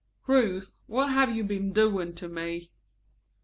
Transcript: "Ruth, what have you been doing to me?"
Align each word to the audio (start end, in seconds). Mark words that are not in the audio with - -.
"Ruth, 0.25 0.73
what 0.87 1.09
have 1.13 1.29
you 1.31 1.43
been 1.43 1.73
doing 1.73 2.15
to 2.15 2.27
me?" 2.27 2.71